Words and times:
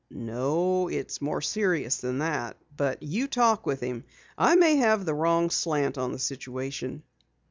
"No, 0.09 0.87
it's 0.87 1.21
more 1.21 1.43
serious 1.43 1.97
than 1.97 2.17
that. 2.17 2.57
But 2.75 3.03
you 3.03 3.27
talk 3.27 3.67
with 3.67 3.81
him. 3.81 4.05
I 4.35 4.55
may 4.55 4.77
have 4.77 5.05
the 5.05 5.13
wrong 5.13 5.51
slant 5.51 5.95
on 5.95 6.11
the 6.11 6.17
situation." 6.17 7.03